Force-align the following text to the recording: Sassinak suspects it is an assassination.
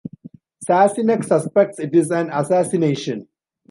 Sassinak 0.67 1.23
suspects 1.23 1.77
it 1.77 1.93
is 1.93 2.09
an 2.09 2.31
assassination. 2.33 3.27